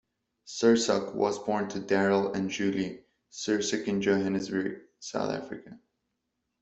Sursok 0.47 1.13
was 1.13 1.37
born 1.37 1.69
to 1.69 1.79
Daryl 1.79 2.33
and 2.35 2.49
Julie 2.49 3.03
Sursok 3.31 3.85
in 3.85 4.01
Johannesburg, 4.01 4.81
South 4.99 5.29
Africa. 5.31 5.77